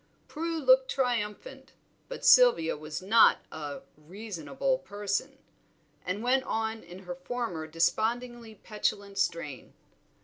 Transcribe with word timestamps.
Prue 0.27 0.57
looked 0.57 0.89
triumphant, 0.89 1.73
but 2.09 2.25
Sylvia 2.25 2.75
was 2.75 3.03
not 3.03 3.45
a 3.51 3.81
"reasonable 3.95 4.79
person," 4.79 5.37
and 6.03 6.23
went 6.23 6.43
on 6.45 6.81
in 6.81 7.03
her 7.03 7.13
former 7.13 7.67
despondingly 7.67 8.55
petulant 8.55 9.19
strain. 9.19 9.75